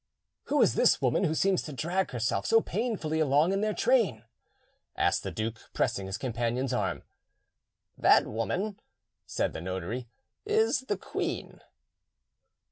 "Who 0.45 0.63
is 0.63 0.73
the 0.73 0.97
woman 0.99 1.25
who 1.25 1.35
seems 1.35 1.61
to 1.61 1.71
drag 1.73 2.09
herself 2.09 2.47
so 2.47 2.59
painfully 2.59 3.19
along 3.19 3.53
in 3.53 3.61
their 3.61 3.75
train?" 3.75 4.25
asked 4.95 5.21
the 5.21 5.29
duke, 5.29 5.59
pressing 5.73 6.07
his 6.07 6.17
companion's 6.17 6.73
arm. 6.73 7.03
"That 7.99 8.25
woman," 8.25 8.79
said 9.27 9.53
the 9.53 9.61
notary, 9.61 10.07
"is 10.43 10.85
the 10.87 10.97
queen." 10.97 11.61